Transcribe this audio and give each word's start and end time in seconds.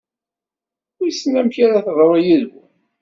Wissen 0.99 1.39
amek 1.39 1.55
ara 1.65 1.85
teḍru 1.85 2.11
yid-wen? 2.25 2.71